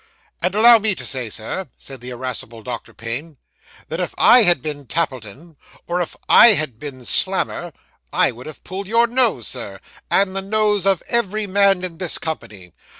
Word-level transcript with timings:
'And 0.41 0.55
allow 0.55 0.79
me 0.79 0.95
to 0.95 1.05
say, 1.05 1.29
Sir,' 1.29 1.69
said 1.77 2.01
the 2.01 2.09
irascible 2.09 2.63
Doctor 2.63 2.91
Payne, 2.91 3.37
'that 3.87 3.99
if 3.99 4.15
I 4.17 4.41
had 4.41 4.59
been 4.63 4.87
Tappleton, 4.87 5.57
or 5.85 6.01
if 6.01 6.15
I 6.27 6.53
had 6.53 6.79
been 6.79 7.05
Slammer, 7.05 7.71
I 8.11 8.31
would 8.31 8.47
have 8.47 8.63
pulled 8.63 8.87
your 8.87 9.05
nose, 9.05 9.47
Sir, 9.47 9.79
and 10.09 10.35
the 10.35 10.41
nose 10.41 10.87
of 10.87 11.03
every 11.07 11.45
man 11.45 11.83
in 11.83 11.99
this 11.99 12.17
company. 12.17 12.73